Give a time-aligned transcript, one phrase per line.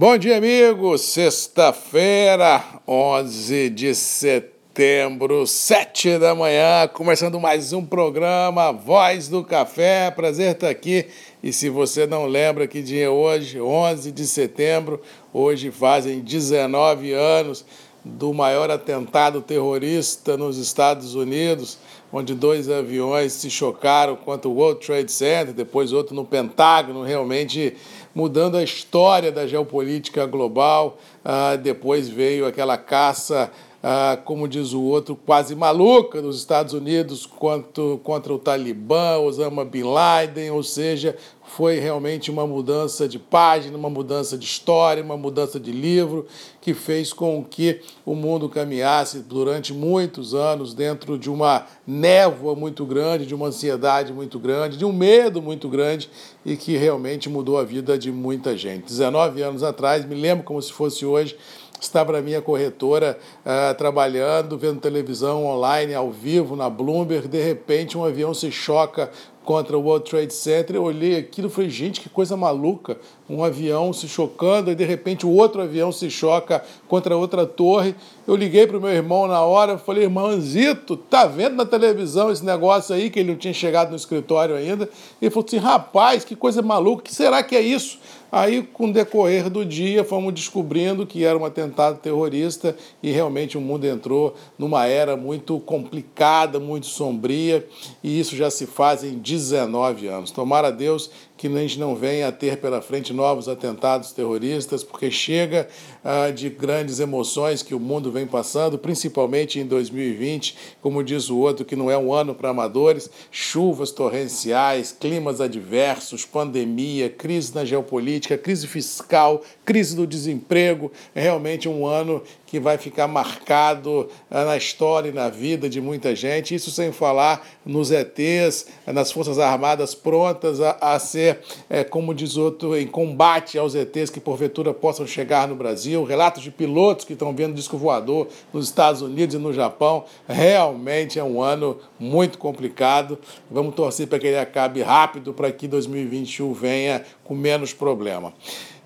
[0.00, 1.02] Bom dia, amigos.
[1.02, 10.10] Sexta-feira, 11 de setembro, 7 da manhã, começando mais um programa Voz do Café.
[10.10, 11.06] Prazer estar aqui.
[11.42, 15.02] E se você não lembra que dia é hoje, 11 de setembro,
[15.34, 17.66] hoje fazem 19 anos
[18.04, 21.78] do maior atentado terrorista nos Estados Unidos,
[22.12, 27.76] onde dois aviões se chocaram contra o World Trade Center, depois outro no Pentágono, realmente
[28.14, 30.98] mudando a história da geopolítica global.
[31.24, 33.50] Ah, depois veio aquela caça,
[33.82, 39.64] ah, como diz o outro, quase maluca dos Estados Unidos contra, contra o Talibã, Osama
[39.64, 45.16] Bin Laden, ou seja, foi realmente uma mudança de página, uma mudança de história, uma
[45.16, 46.26] mudança de livro,
[46.60, 52.84] que fez com que o mundo caminhasse durante muitos anos dentro de uma névoa muito
[52.84, 56.08] grande, de uma ansiedade muito grande, de um medo muito grande
[56.44, 58.84] e que realmente mudou a vida de muita gente.
[58.84, 61.36] 19 anos atrás, me lembro como se fosse hoje,
[61.80, 67.96] estava na minha corretora uh, trabalhando, vendo televisão online, ao vivo, na Bloomberg, de repente
[67.96, 69.10] um avião se choca
[69.44, 73.42] contra o World Trade Center, eu olhei aquilo e falei, gente, que coisa maluca, um
[73.42, 77.94] avião se chocando e de repente o outro avião se choca contra outra torre.
[78.30, 82.44] Eu liguei para o meu irmão na hora, falei, irmãozito, tá vendo na televisão esse
[82.44, 84.88] negócio aí, que ele não tinha chegado no escritório ainda?
[85.20, 87.98] Ele falou assim, rapaz, que coisa maluca, que será que é isso?
[88.30, 93.58] Aí, com o decorrer do dia, fomos descobrindo que era um atentado terrorista e realmente
[93.58, 97.66] o mundo entrou numa era muito complicada, muito sombria,
[98.04, 100.30] e isso já se faz em 19 anos.
[100.30, 104.84] Tomara a Deus que a gente não venha a ter pela frente novos atentados terroristas,
[104.84, 105.66] porque chega
[106.04, 111.38] ah, de grandes emoções que o mundo vem passando, principalmente em 2020, como diz o
[111.38, 117.64] outro, que não é um ano para amadores, chuvas torrenciais, climas adversos, pandemia, crise na
[117.64, 124.44] geopolítica, crise fiscal, crise do desemprego, é realmente um ano que vai ficar marcado ah,
[124.44, 126.52] na história e na vida de muita gente.
[126.52, 131.38] Isso sem falar nos ETs, nas Forças Armadas prontas a, a ser,
[131.68, 136.02] é, como diz outro, em combate aos ETs que porventura possam chegar no Brasil.
[136.02, 140.04] Relatos de pilotos que estão vendo disco voador nos Estados Unidos e no Japão.
[140.28, 143.16] Realmente é um ano muito complicado.
[143.48, 148.34] Vamos torcer para que ele acabe rápido, para que 2021 venha com menos problema.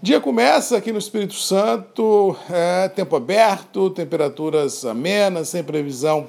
[0.04, 6.26] Dia começa aqui no Espírito Santo, é, tempo aberto, temperaturas amenas, sem previsão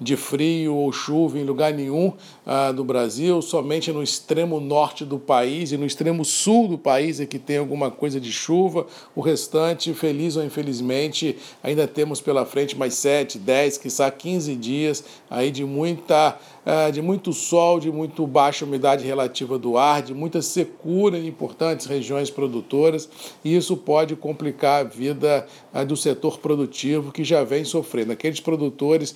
[0.00, 2.12] de frio ou chuva em lugar nenhum
[2.44, 7.20] ah, do Brasil, somente no extremo norte do país e no extremo sul do país
[7.20, 8.86] é que tem alguma coisa de chuva.
[9.14, 15.04] O restante, feliz ou infelizmente, ainda temos pela frente mais 7, 10, quizá 15 dias
[15.30, 20.14] aí de muita ah, de muito sol, de muito baixa umidade relativa do ar, de
[20.14, 23.08] muita secura em importantes regiões produtoras,
[23.44, 28.12] e isso pode complicar a vida ah, do setor produtivo que já vem sofrendo.
[28.12, 29.14] Aqueles produtores,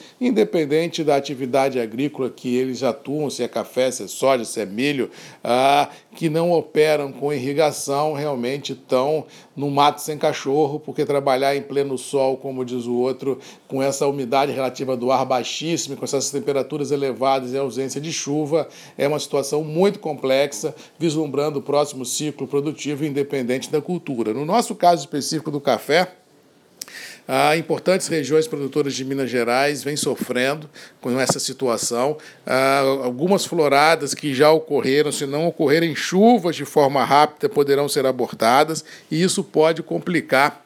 [0.68, 4.66] independente da atividade agrícola que eles atuam, se é café, se é soja, se é
[4.66, 5.10] milho,
[5.42, 9.24] ah, que não operam com irrigação, realmente estão
[9.56, 14.06] no mato sem cachorro, porque trabalhar em pleno sol, como diz o outro, com essa
[14.06, 19.18] umidade relativa do ar baixíssima, com essas temperaturas elevadas, e ausência de chuva é uma
[19.18, 24.34] situação muito complexa, vislumbrando o próximo ciclo produtivo independente da cultura.
[24.34, 26.12] No nosso caso específico do café,
[27.58, 30.68] importantes regiões produtoras de Minas Gerais vêm sofrendo
[31.00, 32.16] com essa situação.
[33.02, 38.84] Algumas floradas que já ocorreram, se não ocorrerem chuvas de forma rápida, poderão ser abortadas,
[39.10, 40.64] e isso pode complicar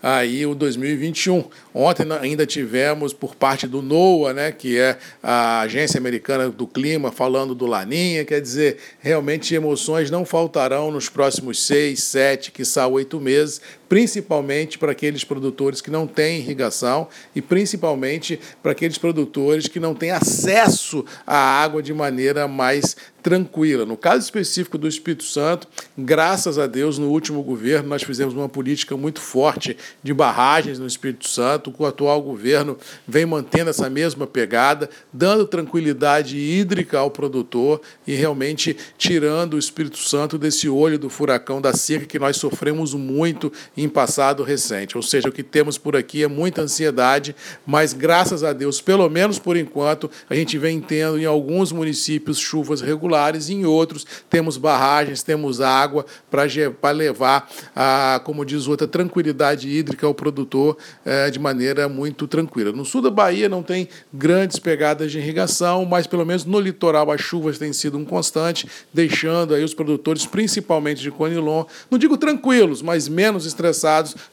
[0.00, 1.44] aí o 2021.
[1.74, 7.10] Ontem ainda tivemos por parte do NOAA, né, que é a Agência Americana do Clima,
[7.10, 13.20] falando do Laninha, quer dizer, realmente emoções não faltarão nos próximos seis, sete, quiçá oito
[13.20, 19.80] meses, principalmente para aqueles produtores que não têm irrigação e principalmente para aqueles produtores que
[19.80, 23.84] não têm acesso à água de maneira mais tranquila.
[23.84, 28.48] No caso específico do Espírito Santo, graças a Deus, no último governo nós fizemos uma
[28.48, 31.74] política muito forte de barragens no Espírito Santo.
[31.76, 38.76] O atual governo vem mantendo essa mesma pegada, dando tranquilidade hídrica ao produtor e realmente
[38.96, 43.88] tirando o Espírito Santo desse olho do furacão da seca que nós sofremos muito em
[43.88, 44.96] passado recente.
[44.96, 47.34] Ou seja, o que temos por aqui é muita ansiedade,
[47.64, 52.38] mas graças a Deus, pelo menos por enquanto, a gente vem tendo em alguns municípios
[52.38, 59.68] chuvas regulares, em outros temos barragens, temos água para levar, a, como diz outra, tranquilidade
[59.68, 62.72] hídrica ao produtor é, de maneira muito tranquila.
[62.72, 67.12] No sul da Bahia não tem grandes pegadas de irrigação, mas pelo menos no litoral
[67.12, 72.16] as chuvas têm sido um constante, deixando aí os produtores, principalmente de Conilon, não digo
[72.16, 73.67] tranquilos, mas menos estressados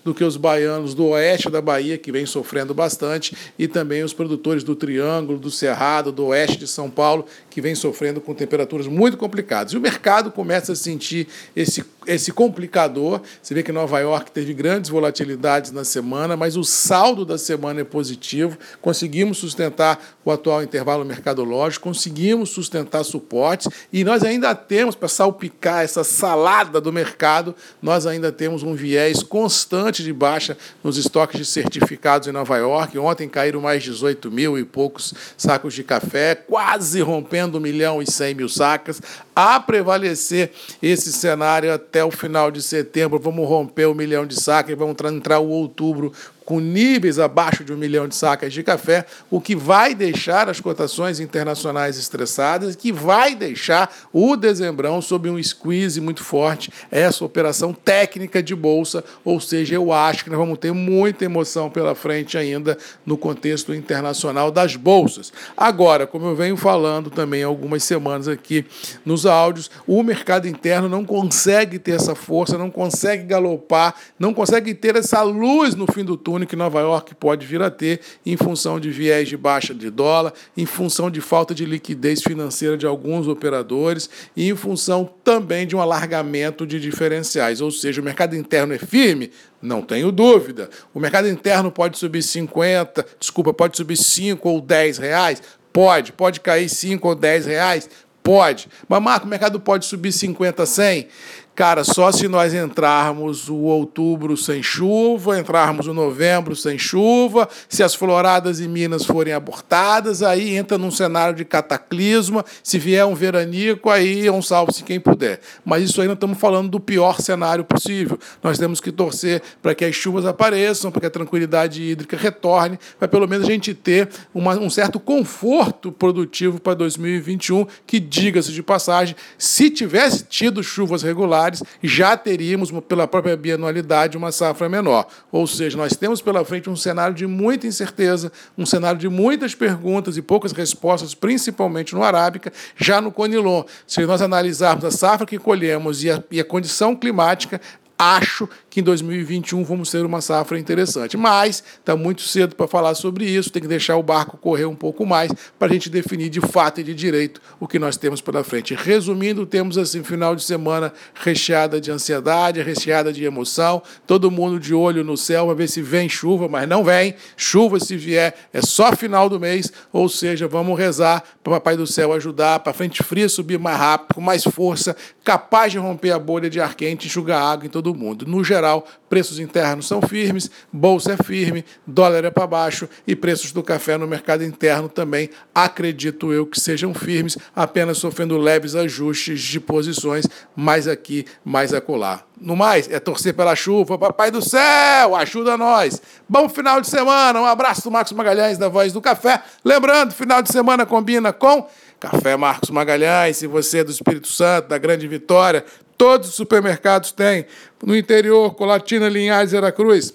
[0.03, 4.13] do que os baianos do oeste da Bahia, que vem sofrendo bastante, e também os
[4.13, 8.87] produtores do Triângulo, do Cerrado, do oeste de São Paulo, que vem sofrendo com temperaturas
[8.87, 9.73] muito complicadas.
[9.73, 13.21] E o mercado começa a sentir esse, esse complicador.
[13.41, 17.81] Você vê que Nova York teve grandes volatilidades na semana, mas o saldo da semana
[17.81, 18.57] é positivo.
[18.81, 25.83] Conseguimos sustentar o atual intervalo mercadológico, conseguimos sustentar suportes e nós ainda temos, para salpicar
[25.83, 31.45] essa salada do mercado, nós ainda temos um viés constante de baixa nos estoques de
[31.45, 32.97] certificados em Nova York.
[32.97, 38.09] Ontem caíram mais 18 mil e poucos sacos de café, quase rompendo 1 milhão e
[38.09, 39.01] 100 mil sacas.
[39.35, 44.35] A prevalecer esse cenário até o final de setembro, vamos romper o um milhão de
[44.35, 46.11] sacas e vamos entrar o outubro
[46.45, 50.59] com níveis abaixo de um milhão de sacas de café, o que vai deixar as
[50.59, 57.73] cotações internacionais estressadas, que vai deixar o dezembrão sob um squeeze muito forte, essa operação
[57.73, 62.37] técnica de bolsa, ou seja, eu acho que nós vamos ter muita emoção pela frente
[62.37, 65.33] ainda no contexto internacional das bolsas.
[65.57, 68.65] Agora, como eu venho falando também algumas semanas aqui
[69.03, 74.73] nos áudios, o mercado interno não consegue ter essa força, não consegue galopar, não consegue
[74.73, 78.35] ter essa luz no fim do túnel que Nova York pode vir a ter em
[78.35, 82.87] função de viés de baixa de dólar, em função de falta de liquidez financeira de
[82.87, 87.61] alguns operadores e em função também de um alargamento de diferenciais.
[87.61, 89.29] Ou seja, o mercado interno é firme?
[89.61, 90.69] Não tenho dúvida.
[90.91, 95.41] O mercado interno pode subir 50, desculpa, pode subir 5 ou 10 reais?
[95.71, 96.13] Pode.
[96.13, 97.89] Pode cair 5 ou 10 reais?
[98.25, 98.67] Pode.
[98.89, 101.07] Mas, Marco, o mercado pode subir 50, 100?
[101.55, 107.81] Cara, só se nós entrarmos o outubro sem chuva, entrarmos o novembro sem chuva, se
[107.81, 112.43] as floradas em Minas forem abortadas, aí entra num cenário de cataclisma.
[112.61, 115.39] Se vier um veranico, aí é um salve-se quem puder.
[115.63, 118.19] Mas isso aí não estamos falando do pior cenário possível.
[118.43, 122.77] Nós temos que torcer para que as chuvas apareçam, para que a tranquilidade hídrica retorne,
[122.99, 128.51] para pelo menos a gente ter uma, um certo conforto produtivo para 2021, que, diga-se
[128.51, 131.44] de passagem, se tivesse tido chuvas regulares,
[131.81, 135.07] já teríamos, pela própria bianualidade, uma safra menor.
[135.31, 139.53] Ou seja, nós temos pela frente um cenário de muita incerteza, um cenário de muitas
[139.53, 143.63] perguntas e poucas respostas, principalmente no Arábica, já no Conilon.
[143.85, 147.59] Se nós analisarmos a safra que colhemos e a, e a condição climática,
[147.97, 151.17] acho que em 2021 vamos ter uma safra interessante.
[151.17, 154.75] Mas está muito cedo para falar sobre isso, tem que deixar o barco correr um
[154.75, 158.21] pouco mais para a gente definir de fato e de direito o que nós temos
[158.21, 158.75] pela frente.
[158.75, 164.73] Resumindo, temos assim final de semana recheada de ansiedade, recheada de emoção, todo mundo de
[164.73, 167.15] olho no céu para ver se vem chuva, mas não vem.
[167.37, 171.77] Chuva, se vier, é só final do mês, ou seja, vamos rezar para o Papai
[171.77, 175.77] do Céu ajudar, para a frente fria subir mais rápido, com mais força, capaz de
[175.77, 178.25] romper a bolha de ar quente e enxugar água em todo mundo.
[178.25, 183.51] No geral, preços internos são firmes, bolsa é firme, dólar é para baixo e preços
[183.51, 189.41] do café no mercado interno também, acredito eu que sejam firmes, apenas sofrendo leves ajustes
[189.41, 192.23] de posições, mais aqui, mais acolá.
[192.39, 196.01] No mais, é torcer pela chuva, papai do céu, ajuda nós.
[196.27, 199.41] Bom final de semana, um abraço do Marcos Magalhães da Voz do Café.
[199.63, 201.65] Lembrando, final de semana combina com
[201.99, 205.63] Café Marcos Magalhães, se você é do Espírito Santo, da Grande Vitória,
[205.97, 207.45] Todos os supermercados têm.
[207.83, 210.13] No interior, Colatina, Linhares, Cruz,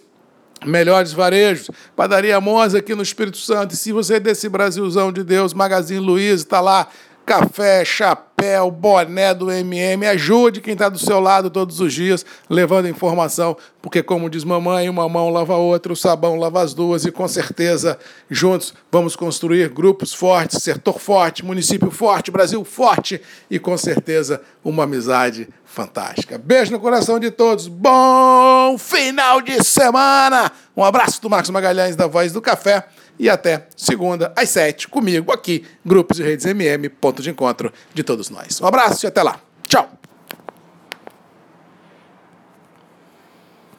[0.64, 3.72] Melhores varejos, Padaria Monza aqui no Espírito Santo.
[3.72, 6.88] E se você é desse Brasilzão de Deus, Magazine Luiza, está lá
[7.30, 10.04] café, chapéu, boné do MM.
[10.04, 14.88] Ajude quem está do seu lado todos os dias, levando informação, porque, como diz mamãe,
[14.88, 17.96] uma mão lava a outra, o sabão lava as duas, e com certeza,
[18.28, 24.82] juntos, vamos construir grupos fortes, setor forte, município forte, Brasil forte e, com certeza, uma
[24.82, 26.36] amizade fantástica.
[26.36, 27.68] Beijo no coração de todos.
[27.68, 30.50] Bom final de semana!
[30.76, 32.88] Um abraço do Marcos Magalhães, da Voz do Café
[33.20, 38.02] e até segunda às sete comigo aqui, Grupos e Redes MM, ponto de encontro de
[38.02, 38.60] todos nós.
[38.60, 39.38] Um abraço e até lá.
[39.68, 39.99] Tchau!